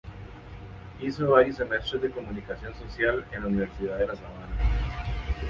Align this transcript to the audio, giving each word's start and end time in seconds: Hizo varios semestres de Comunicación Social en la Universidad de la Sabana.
Hizo 0.99 1.29
varios 1.29 1.57
semestres 1.57 2.01
de 2.01 2.09
Comunicación 2.09 2.73
Social 2.73 3.23
en 3.33 3.41
la 3.41 3.47
Universidad 3.47 3.99
de 3.99 4.07
la 4.07 4.15
Sabana. 4.15 4.57